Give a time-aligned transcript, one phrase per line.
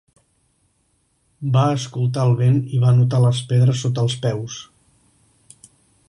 [1.57, 4.57] Va escoltar el vent i va notar les pedres sota els peus.